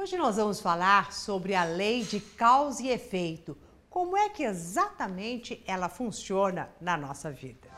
Hoje 0.00 0.16
nós 0.16 0.36
vamos 0.36 0.60
falar 0.60 1.12
sobre 1.12 1.56
a 1.56 1.64
lei 1.64 2.04
de 2.04 2.20
causa 2.20 2.80
e 2.84 2.88
efeito. 2.88 3.58
Como 3.90 4.16
é 4.16 4.28
que 4.28 4.44
exatamente 4.44 5.60
ela 5.66 5.88
funciona 5.88 6.70
na 6.80 6.96
nossa 6.96 7.32
vida? 7.32 7.68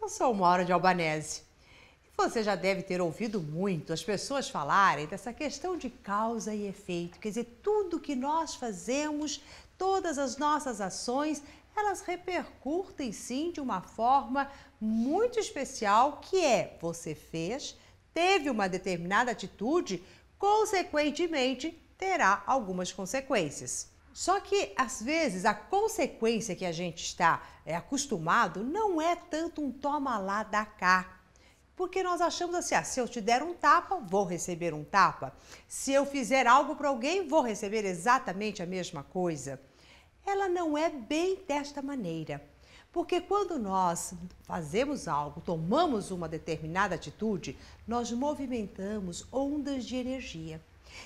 Eu 0.00 0.08
sou 0.08 0.32
Maura 0.32 0.64
de 0.64 0.72
Albanese. 0.72 1.45
Você 2.16 2.42
já 2.42 2.56
deve 2.56 2.82
ter 2.82 3.00
ouvido 3.00 3.40
muito 3.42 3.92
as 3.92 4.02
pessoas 4.02 4.48
falarem 4.48 5.06
dessa 5.06 5.34
questão 5.34 5.76
de 5.76 5.90
causa 5.90 6.54
e 6.54 6.66
efeito. 6.66 7.18
Quer 7.18 7.28
dizer, 7.28 7.60
tudo 7.62 8.00
que 8.00 8.16
nós 8.16 8.54
fazemos, 8.54 9.42
todas 9.76 10.16
as 10.16 10.38
nossas 10.38 10.80
ações, 10.80 11.42
elas 11.76 12.00
repercutem 12.00 13.12
sim 13.12 13.52
de 13.52 13.60
uma 13.60 13.82
forma 13.82 14.50
muito 14.80 15.38
especial, 15.38 16.18
que 16.22 16.42
é 16.42 16.78
você 16.80 17.14
fez, 17.14 17.76
teve 18.14 18.48
uma 18.48 18.66
determinada 18.66 19.30
atitude, 19.30 20.02
consequentemente 20.38 21.78
terá 21.98 22.42
algumas 22.46 22.90
consequências. 22.90 23.90
Só 24.14 24.40
que 24.40 24.72
às 24.74 25.02
vezes 25.02 25.44
a 25.44 25.52
consequência 25.52 26.56
que 26.56 26.64
a 26.64 26.72
gente 26.72 27.04
está 27.04 27.46
é, 27.66 27.76
acostumado 27.76 28.64
não 28.64 29.02
é 29.02 29.14
tanto 29.14 29.62
um 29.62 29.70
toma 29.70 30.16
lá 30.16 30.42
da 30.42 30.64
cá 30.64 31.15
porque 31.76 32.02
nós 32.02 32.20
achamos 32.20 32.56
assim: 32.56 32.74
ah, 32.74 32.82
se 32.82 32.98
eu 32.98 33.06
te 33.06 33.20
der 33.20 33.42
um 33.42 33.54
tapa, 33.54 33.96
vou 33.96 34.24
receber 34.24 34.72
um 34.72 34.82
tapa. 34.82 35.32
Se 35.68 35.92
eu 35.92 36.06
fizer 36.06 36.46
algo 36.46 36.74
para 36.74 36.88
alguém, 36.88 37.28
vou 37.28 37.42
receber 37.42 37.84
exatamente 37.84 38.62
a 38.62 38.66
mesma 38.66 39.02
coisa. 39.02 39.60
Ela 40.24 40.48
não 40.48 40.76
é 40.76 40.88
bem 40.88 41.44
desta 41.46 41.82
maneira. 41.82 42.42
Porque 42.90 43.20
quando 43.20 43.58
nós 43.58 44.14
fazemos 44.44 45.06
algo, 45.06 45.42
tomamos 45.42 46.10
uma 46.10 46.26
determinada 46.26 46.94
atitude, 46.94 47.58
nós 47.86 48.10
movimentamos 48.10 49.26
ondas 49.30 49.84
de 49.84 49.96
energia. 49.96 50.62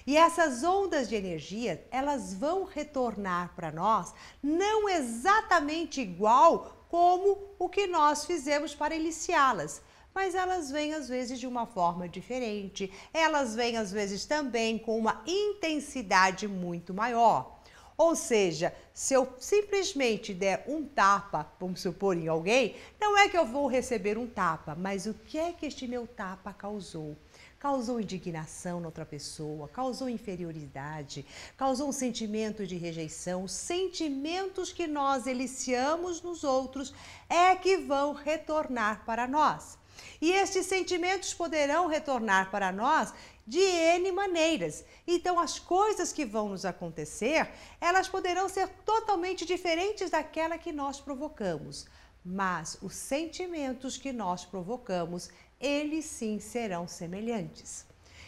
E 0.07 0.17
essas 0.17 0.63
ondas 0.63 1.09
de 1.09 1.17
energia, 1.17 1.85
elas 1.91 2.33
vão 2.33 2.63
retornar 2.65 3.53
para 3.57 3.73
nós 3.73 4.15
não 4.41 4.89
exatamente 4.89 6.01
igual 6.01 6.87
como 6.89 7.39
o 7.59 7.69
que 7.69 7.89
nós 7.89 8.25
fizemos 8.25 8.73
para 8.73 8.95
iniciá-las, 8.95 9.83
mas 10.15 10.35
elas 10.35 10.71
vêm 10.71 10.95
às 10.95 11.09
vezes 11.09 11.39
de 11.39 11.47
uma 11.47 11.67
forma 11.67 12.09
diferente, 12.09 12.93
elas 13.13 13.55
vêm 13.55 13.77
às 13.77 13.93
vezes 13.93 14.25
também 14.25 14.79
com 14.79 14.99
uma 14.99 15.23
intensidade 15.27 16.47
muito 16.49 16.93
maior. 16.93 17.61
Ou 18.01 18.17
seja, 18.17 18.75
se 18.95 19.13
eu 19.13 19.29
simplesmente 19.39 20.33
der 20.33 20.65
um 20.67 20.83
tapa, 20.83 21.47
vamos 21.61 21.83
supor, 21.83 22.17
em 22.17 22.29
alguém, 22.29 22.75
não 22.99 23.19
é 23.19 23.29
que 23.29 23.37
eu 23.37 23.45
vou 23.45 23.67
receber 23.67 24.17
um 24.17 24.27
tapa, 24.27 24.75
mas 24.75 25.05
o 25.05 25.13
que 25.13 25.37
é 25.37 25.53
que 25.53 25.67
este 25.67 25.87
meu 25.87 26.07
tapa 26.07 26.51
causou? 26.51 27.15
Causou 27.59 28.01
indignação 28.01 28.81
na 28.81 28.87
outra 28.87 29.05
pessoa, 29.05 29.69
causou 29.69 30.09
inferioridade, 30.09 31.27
causou 31.59 31.91
um 31.91 31.93
sentimento 31.93 32.67
de 32.67 32.79
rejeição. 32.79 33.47
Sentimentos 33.47 34.73
que 34.73 34.87
nós 34.87 35.27
eliciamos 35.27 36.23
nos 36.23 36.43
outros 36.43 36.95
é 37.29 37.55
que 37.55 37.77
vão 37.77 38.15
retornar 38.15 39.05
para 39.05 39.29
nós. 39.29 39.79
E 40.21 40.33
estes 40.33 40.67
sentimentos 40.67 41.35
poderão 41.35 41.87
retornar 41.87 42.51
para 42.51 42.71
nós 42.71 43.13
de 43.47 43.59
N 43.59 44.13
maneiras. 44.13 44.85
Então, 45.07 45.39
as 45.39 45.59
coisas 45.59 46.13
que 46.13 46.25
vão 46.25 46.49
nos 46.49 46.65
acontecer, 46.65 47.51
elas 47.81 48.09
poderão 48.09 48.49
ser 48.49 48.69
totalmente 48.85 49.45
diferentes 49.45 50.11
daquela 50.11 50.57
que 50.57 50.73
nós 50.73 51.01
provocamos. 51.01 51.87
Mas 52.25 52.79
os 52.81 52.95
sentimentos 52.95 53.97
que 53.97 54.13
nós 54.13 54.45
provocamos, 54.45 55.31
eles 55.61 56.05
sim 56.05 56.39
serão 56.39 56.87
semelhantes. 56.87 57.87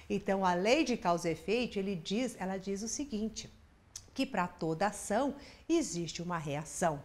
Então, 0.08 0.44
a 0.44 0.54
lei 0.54 0.82
de 0.84 0.97
causa 0.97 1.28
e 1.28 1.32
efeito, 1.32 1.78
ele 1.78 1.94
diz, 1.94 2.36
ela 2.38 2.56
diz 2.56 2.82
o 2.82 2.88
seguinte, 2.88 3.48
que 4.12 4.26
para 4.26 4.47
toda 4.47 4.88
ação 4.88 5.34
existe 5.68 6.20
uma 6.20 6.36
reação. 6.36 7.02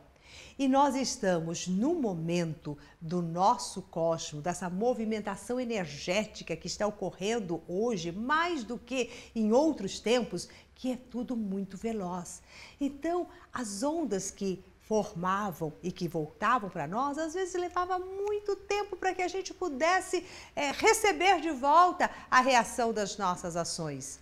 E 0.57 0.67
nós 0.67 0.95
estamos 0.95 1.67
no 1.67 1.93
momento 1.93 2.77
do 2.99 3.21
nosso 3.21 3.81
cosmos, 3.83 4.43
dessa 4.43 4.69
movimentação 4.69 5.59
energética 5.59 6.55
que 6.55 6.67
está 6.67 6.87
ocorrendo 6.87 7.61
hoje, 7.67 8.11
mais 8.11 8.63
do 8.63 8.77
que 8.77 9.11
em 9.35 9.51
outros 9.51 9.99
tempos, 9.99 10.49
que 10.73 10.91
é 10.91 10.97
tudo 10.97 11.35
muito 11.35 11.77
veloz. 11.77 12.41
Então, 12.79 13.27
as 13.53 13.83
ondas 13.83 14.31
que 14.31 14.63
formavam 14.87 15.73
e 15.83 15.91
que 15.91 16.07
voltavam 16.07 16.69
para 16.69 16.87
nós, 16.87 17.17
às 17.17 17.33
vezes 17.33 17.55
levava 17.55 17.99
muito 17.99 18.55
tempo 18.55 18.95
para 18.95 19.13
que 19.13 19.21
a 19.21 19.27
gente 19.27 19.53
pudesse 19.53 20.25
é, 20.55 20.71
receber 20.71 21.41
de 21.41 21.51
volta 21.51 22.09
a 22.31 22.39
reação 22.39 22.93
das 22.93 23.17
nossas 23.17 23.57
ações. 23.57 24.19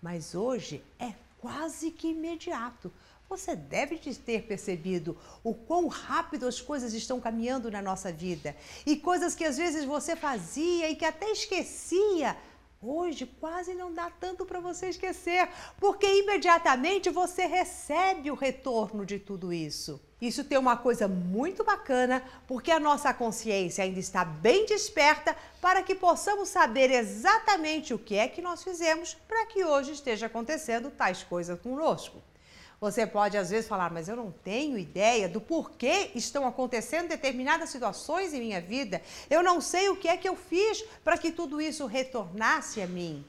Mas 0.00 0.34
hoje 0.34 0.82
é 0.98 1.12
quase 1.38 1.90
que 1.90 2.08
imediato. 2.08 2.90
Você 3.28 3.56
deve 3.56 3.98
ter 3.98 4.42
percebido 4.42 5.18
o 5.42 5.52
quão 5.52 5.88
rápido 5.88 6.46
as 6.46 6.60
coisas 6.60 6.94
estão 6.94 7.20
caminhando 7.20 7.70
na 7.70 7.82
nossa 7.82 8.12
vida 8.12 8.54
e 8.84 8.96
coisas 8.96 9.34
que 9.34 9.44
às 9.44 9.56
vezes 9.56 9.84
você 9.84 10.14
fazia 10.14 10.88
e 10.88 10.94
que 10.94 11.04
até 11.04 11.30
esquecia. 11.30 12.36
Hoje 12.80 13.26
quase 13.40 13.74
não 13.74 13.92
dá 13.92 14.10
tanto 14.10 14.46
para 14.46 14.60
você 14.60 14.90
esquecer, 14.90 15.48
porque 15.80 16.06
imediatamente 16.06 17.10
você 17.10 17.46
recebe 17.46 18.30
o 18.30 18.34
retorno 18.34 19.04
de 19.04 19.18
tudo 19.18 19.52
isso. 19.52 20.00
Isso 20.20 20.44
tem 20.44 20.56
uma 20.56 20.76
coisa 20.76 21.08
muito 21.08 21.64
bacana, 21.64 22.22
porque 22.46 22.70
a 22.70 22.78
nossa 22.78 23.12
consciência 23.12 23.82
ainda 23.82 23.98
está 23.98 24.24
bem 24.24 24.66
desperta 24.66 25.36
para 25.60 25.82
que 25.82 25.94
possamos 25.94 26.48
saber 26.48 26.90
exatamente 26.90 27.92
o 27.92 27.98
que 27.98 28.16
é 28.16 28.28
que 28.28 28.40
nós 28.40 28.62
fizemos 28.62 29.14
para 29.26 29.46
que 29.46 29.64
hoje 29.64 29.92
esteja 29.92 30.26
acontecendo 30.26 30.90
tais 30.90 31.22
coisas 31.22 31.60
conosco. 31.60 32.22
Você 32.86 33.04
pode 33.04 33.36
às 33.36 33.50
vezes 33.50 33.66
falar, 33.66 33.92
mas 33.92 34.08
eu 34.08 34.14
não 34.14 34.30
tenho 34.30 34.78
ideia 34.78 35.28
do 35.28 35.40
porquê 35.40 36.12
estão 36.14 36.46
acontecendo 36.46 37.08
determinadas 37.08 37.70
situações 37.70 38.32
em 38.32 38.38
minha 38.38 38.60
vida. 38.60 39.02
Eu 39.28 39.42
não 39.42 39.60
sei 39.60 39.88
o 39.88 39.96
que 39.96 40.06
é 40.06 40.16
que 40.16 40.28
eu 40.28 40.36
fiz 40.36 40.84
para 41.02 41.18
que 41.18 41.32
tudo 41.32 41.60
isso 41.60 41.84
retornasse 41.86 42.80
a 42.80 42.86
mim. 42.86 43.24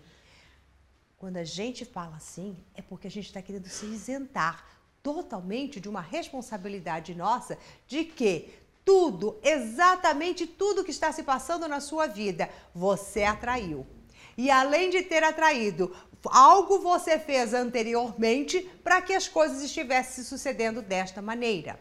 Quando 1.18 1.38
a 1.38 1.44
gente 1.44 1.86
fala 1.86 2.18
assim, 2.18 2.56
é 2.76 2.84
porque 2.84 3.08
a 3.08 3.10
gente 3.10 3.26
está 3.26 3.42
querendo 3.42 3.68
se 3.68 3.88
isentar 3.88 4.64
totalmente 5.02 5.80
de 5.80 5.90
uma 5.90 6.02
responsabilidade 6.02 7.16
nossa 7.16 7.58
de 7.88 8.06
que 8.06 8.54
tudo, 8.86 9.40
exatamente 9.42 10.46
tudo 10.46 10.84
que 10.84 10.92
está 10.92 11.12
se 11.12 11.24
passando 11.24 11.68
na 11.68 11.80
sua 11.80 12.06
vida, 12.06 12.48
você 12.76 13.24
atraiu. 13.24 13.88
E 14.38 14.52
além 14.52 14.92
de 14.92 15.02
ter 15.02 15.24
atraído, 15.24 15.92
algo 16.26 16.80
você 16.80 17.20
fez 17.20 17.54
anteriormente 17.54 18.62
para 18.84 19.02
que 19.02 19.14
as 19.14 19.28
coisas 19.28 19.62
estivessem 19.62 20.24
sucedendo 20.24 20.82
desta 20.82 21.22
maneira. 21.22 21.80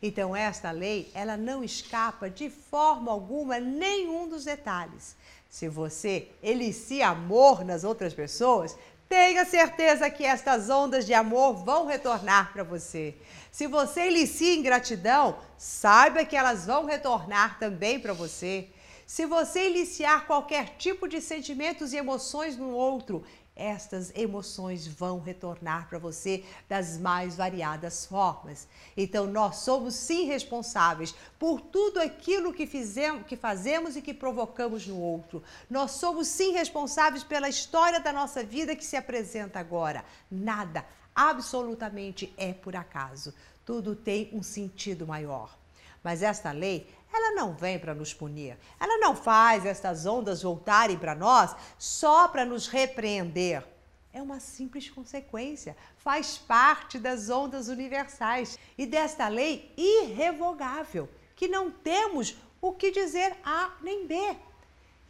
Então 0.00 0.34
esta 0.34 0.70
lei, 0.70 1.10
ela 1.12 1.36
não 1.36 1.64
escapa 1.64 2.30
de 2.30 2.48
forma 2.48 3.10
alguma 3.10 3.58
nenhum 3.58 4.28
dos 4.28 4.44
detalhes. 4.44 5.16
Se 5.48 5.68
você 5.68 6.28
elicia 6.42 7.08
amor 7.08 7.64
nas 7.64 7.82
outras 7.82 8.14
pessoas, 8.14 8.76
tenha 9.08 9.44
certeza 9.44 10.10
que 10.10 10.24
estas 10.24 10.68
ondas 10.68 11.06
de 11.06 11.14
amor 11.14 11.64
vão 11.64 11.86
retornar 11.86 12.52
para 12.52 12.62
você. 12.62 13.16
Se 13.50 13.66
você 13.66 14.02
elicia 14.02 14.54
ingratidão, 14.54 15.38
saiba 15.56 16.24
que 16.24 16.36
elas 16.36 16.66
vão 16.66 16.84
retornar 16.84 17.58
também 17.58 17.98
para 17.98 18.12
você. 18.12 18.68
Se 19.06 19.24
você 19.24 19.70
iniciar 19.70 20.26
qualquer 20.26 20.76
tipo 20.76 21.08
de 21.08 21.22
sentimentos 21.22 21.94
e 21.94 21.96
emoções 21.96 22.58
no 22.58 22.68
outro, 22.68 23.24
estas 23.58 24.10
emoções 24.14 24.86
vão 24.86 25.18
retornar 25.18 25.88
para 25.88 25.98
você 25.98 26.44
das 26.68 26.96
mais 26.96 27.36
variadas 27.36 28.06
formas. 28.06 28.68
Então, 28.96 29.26
nós 29.26 29.56
somos 29.56 29.94
sim 29.94 30.24
responsáveis 30.26 31.14
por 31.38 31.60
tudo 31.60 32.00
aquilo 32.00 32.52
que, 32.52 32.66
fizemos, 32.66 33.26
que 33.26 33.36
fazemos 33.36 33.96
e 33.96 34.02
que 34.02 34.14
provocamos 34.14 34.86
no 34.86 34.98
outro. 35.00 35.42
Nós 35.68 35.90
somos 35.92 36.28
sim 36.28 36.52
responsáveis 36.52 37.24
pela 37.24 37.48
história 37.48 37.98
da 37.98 38.12
nossa 38.12 38.44
vida 38.44 38.76
que 38.76 38.84
se 38.84 38.96
apresenta 38.96 39.58
agora. 39.58 40.04
Nada, 40.30 40.86
absolutamente 41.14 42.32
é 42.36 42.52
por 42.52 42.76
acaso. 42.76 43.34
Tudo 43.66 43.96
tem 43.96 44.30
um 44.32 44.42
sentido 44.42 45.04
maior. 45.04 45.57
Mas 46.02 46.22
esta 46.22 46.52
lei, 46.52 46.88
ela 47.12 47.34
não 47.34 47.54
vem 47.54 47.78
para 47.78 47.94
nos 47.94 48.14
punir. 48.14 48.56
Ela 48.78 48.98
não 48.98 49.14
faz 49.14 49.66
estas 49.66 50.06
ondas 50.06 50.42
voltarem 50.42 50.98
para 50.98 51.14
nós 51.14 51.54
só 51.78 52.28
para 52.28 52.44
nos 52.44 52.68
repreender. 52.68 53.64
É 54.12 54.22
uma 54.22 54.40
simples 54.40 54.88
consequência, 54.88 55.76
faz 55.98 56.38
parte 56.38 56.98
das 56.98 57.28
ondas 57.28 57.68
universais 57.68 58.58
e 58.76 58.86
desta 58.86 59.28
lei 59.28 59.72
irrevogável, 59.76 61.08
que 61.36 61.46
não 61.46 61.70
temos 61.70 62.34
o 62.60 62.72
que 62.72 62.90
dizer 62.90 63.36
A 63.44 63.72
nem 63.82 64.06
B. 64.06 64.36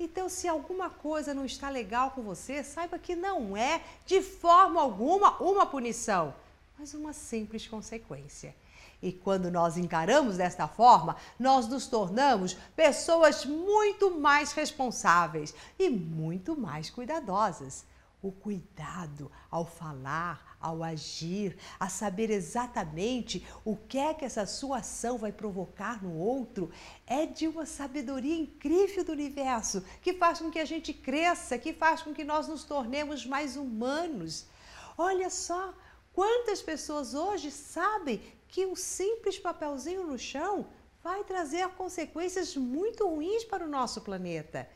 Então, 0.00 0.28
se 0.28 0.46
alguma 0.46 0.90
coisa 0.90 1.32
não 1.32 1.44
está 1.44 1.70
legal 1.70 2.10
com 2.10 2.22
você, 2.22 2.62
saiba 2.62 2.98
que 2.98 3.16
não 3.16 3.56
é 3.56 3.80
de 4.04 4.20
forma 4.20 4.80
alguma 4.80 5.40
uma 5.42 5.64
punição 5.64 6.34
mas 6.78 6.94
uma 6.94 7.12
simples 7.12 7.66
consequência. 7.66 8.54
E 9.00 9.12
quando 9.12 9.50
nós 9.50 9.76
encaramos 9.76 10.36
desta 10.36 10.66
forma, 10.66 11.16
nós 11.38 11.68
nos 11.68 11.86
tornamos 11.86 12.54
pessoas 12.74 13.44
muito 13.44 14.18
mais 14.18 14.52
responsáveis 14.52 15.54
e 15.78 15.88
muito 15.88 16.56
mais 16.56 16.90
cuidadosas. 16.90 17.86
O 18.20 18.32
cuidado 18.32 19.30
ao 19.48 19.64
falar, 19.64 20.56
ao 20.60 20.82
agir, 20.82 21.56
a 21.78 21.88
saber 21.88 22.30
exatamente 22.30 23.46
o 23.64 23.76
que 23.76 23.96
é 23.96 24.12
que 24.12 24.24
essa 24.24 24.44
sua 24.44 24.78
ação 24.78 25.16
vai 25.16 25.30
provocar 25.30 26.02
no 26.02 26.16
outro, 26.16 26.68
é 27.06 27.24
de 27.26 27.46
uma 27.46 27.64
sabedoria 27.64 28.34
incrível 28.34 29.04
do 29.04 29.12
universo, 29.12 29.84
que 30.02 30.14
faz 30.14 30.40
com 30.40 30.50
que 30.50 30.58
a 30.58 30.64
gente 30.64 30.92
cresça, 30.92 31.56
que 31.56 31.72
faz 31.72 32.02
com 32.02 32.12
que 32.12 32.24
nós 32.24 32.48
nos 32.48 32.64
tornemos 32.64 33.24
mais 33.24 33.56
humanos. 33.56 34.46
Olha 34.96 35.30
só 35.30 35.72
quantas 36.12 36.60
pessoas 36.60 37.14
hoje 37.14 37.52
sabem 37.52 38.20
que 38.48 38.66
um 38.66 38.74
simples 38.74 39.38
papelzinho 39.38 40.04
no 40.04 40.18
chão 40.18 40.66
vai 41.02 41.22
trazer 41.24 41.68
consequências 41.68 42.56
muito 42.56 43.06
ruins 43.06 43.44
para 43.44 43.64
o 43.64 43.68
nosso 43.68 44.00
planeta. 44.00 44.68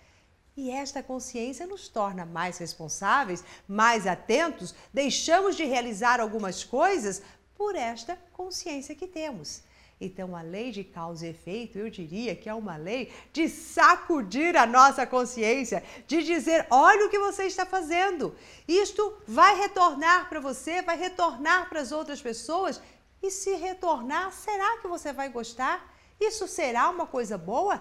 E 0.57 0.71
esta 0.71 1.03
consciência 1.03 1.67
nos 1.67 1.89
torna 1.89 2.27
mais 2.27 2.59
responsáveis, 2.59 3.43
mais 3.67 4.07
atentos, 4.07 4.75
deixamos 4.93 5.57
de 5.57 5.65
realizar 5.65 6.21
algumas 6.21 6.63
coisas 6.63 7.23
por 7.57 7.75
esta 7.75 8.19
consciência 8.33 8.95
que 8.95 9.07
temos. 9.07 9.63
Então, 10.05 10.35
a 10.35 10.43
lei 10.43 10.73
de 10.73 10.83
causa 10.83 11.25
e 11.25 11.31
efeito, 11.31 11.79
eu 11.79 11.89
diria 11.89 12.35
que 12.35 12.49
é 12.49 12.55
uma 12.55 12.77
lei 12.77 13.13
de 13.33 13.49
sacudir 13.49 14.57
a 14.57 14.67
nossa 14.67 15.07
consciência, 15.07 15.83
de 16.09 16.25
dizer: 16.25 16.67
olha 16.71 17.07
o 17.07 17.09
que 17.09 17.21
você 17.21 17.45
está 17.45 17.65
fazendo. 17.65 18.35
Isto 18.67 19.17
vai 19.29 19.57
retornar 19.57 20.29
para 20.29 20.41
você, 20.41 20.83
vai 20.83 20.99
retornar 20.99 21.69
para 21.69 21.81
as 21.81 21.93
outras 21.93 22.21
pessoas. 22.21 22.83
E 23.23 23.31
se 23.31 23.55
retornar, 23.55 24.33
será 24.33 24.79
que 24.79 24.89
você 24.89 25.13
vai 25.13 25.29
gostar? 25.29 25.95
Isso 26.21 26.49
será 26.49 26.91
uma 26.91 27.07
coisa 27.07 27.39
boa? 27.39 27.81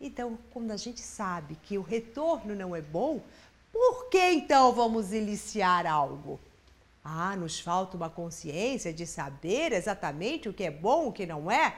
Então, 0.00 0.38
quando 0.50 0.70
a 0.70 0.76
gente 0.76 1.00
sabe 1.00 1.56
que 1.56 1.76
o 1.76 1.82
retorno 1.82 2.54
não 2.54 2.74
é 2.74 2.80
bom, 2.80 3.20
por 3.72 4.08
que 4.08 4.30
então 4.30 4.72
vamos 4.72 5.12
iniciar 5.12 5.86
algo? 5.86 6.40
Ah, 7.04 7.36
nos 7.36 7.60
falta 7.60 7.96
uma 7.96 8.08
consciência 8.08 8.92
de 8.92 9.06
saber 9.06 9.72
exatamente 9.72 10.48
o 10.48 10.52
que 10.52 10.64
é 10.64 10.70
bom, 10.70 11.08
o 11.08 11.12
que 11.12 11.26
não 11.26 11.50
é? 11.50 11.76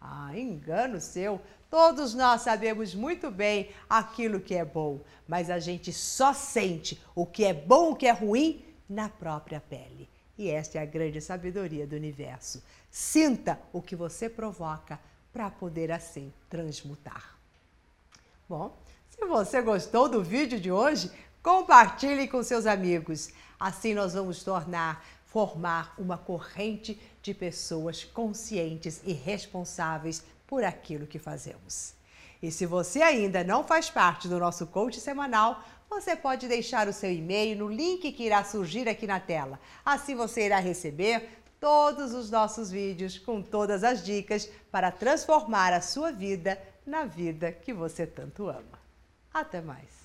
Ah, 0.00 0.36
engano 0.36 1.00
seu. 1.00 1.40
Todos 1.70 2.12
nós 2.12 2.42
sabemos 2.42 2.94
muito 2.94 3.30
bem 3.30 3.70
aquilo 3.88 4.40
que 4.40 4.54
é 4.54 4.64
bom, 4.64 5.00
mas 5.26 5.48
a 5.48 5.58
gente 5.58 5.92
só 5.92 6.32
sente 6.34 7.02
o 7.14 7.24
que 7.24 7.44
é 7.44 7.54
bom, 7.54 7.92
o 7.92 7.96
que 7.96 8.06
é 8.06 8.12
ruim 8.12 8.64
na 8.88 9.08
própria 9.08 9.60
pele. 9.60 10.01
E 10.36 10.50
esta 10.50 10.78
é 10.78 10.82
a 10.82 10.86
grande 10.86 11.20
sabedoria 11.20 11.86
do 11.86 11.94
universo. 11.94 12.62
Sinta 12.90 13.58
o 13.72 13.82
que 13.82 13.94
você 13.94 14.28
provoca 14.28 14.98
para 15.32 15.50
poder 15.50 15.90
assim 15.90 16.32
transmutar. 16.48 17.36
Bom, 18.48 18.76
se 19.08 19.24
você 19.24 19.62
gostou 19.62 20.08
do 20.08 20.22
vídeo 20.22 20.60
de 20.60 20.70
hoje, 20.70 21.10
compartilhe 21.42 22.28
com 22.28 22.42
seus 22.42 22.66
amigos. 22.66 23.30
Assim 23.58 23.94
nós 23.94 24.14
vamos 24.14 24.42
tornar, 24.42 25.04
formar 25.24 25.94
uma 25.98 26.18
corrente 26.18 27.00
de 27.22 27.32
pessoas 27.32 28.04
conscientes 28.04 29.00
e 29.04 29.12
responsáveis 29.12 30.24
por 30.46 30.64
aquilo 30.64 31.06
que 31.06 31.18
fazemos. 31.18 31.94
E 32.42 32.50
se 32.50 32.66
você 32.66 33.00
ainda 33.00 33.44
não 33.44 33.62
faz 33.62 33.88
parte 33.88 34.26
do 34.26 34.38
nosso 34.38 34.66
coach 34.66 34.98
semanal, 34.98 35.62
você 35.88 36.16
pode 36.16 36.48
deixar 36.48 36.88
o 36.88 36.92
seu 36.92 37.12
e-mail 37.12 37.56
no 37.56 37.68
link 37.68 38.10
que 38.10 38.24
irá 38.24 38.42
surgir 38.42 38.88
aqui 38.88 39.06
na 39.06 39.20
tela. 39.20 39.60
Assim 39.84 40.16
você 40.16 40.46
irá 40.46 40.58
receber 40.58 41.42
todos 41.60 42.12
os 42.12 42.30
nossos 42.30 42.72
vídeos 42.72 43.16
com 43.16 43.40
todas 43.40 43.84
as 43.84 44.04
dicas 44.04 44.50
para 44.72 44.90
transformar 44.90 45.72
a 45.72 45.80
sua 45.80 46.10
vida 46.10 46.60
na 46.84 47.04
vida 47.04 47.52
que 47.52 47.72
você 47.72 48.04
tanto 48.04 48.48
ama. 48.48 48.80
Até 49.32 49.60
mais! 49.60 50.01